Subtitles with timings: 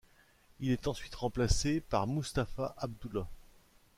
[0.59, 3.27] Il est ensuite remplacé par Mustafa Abdullah.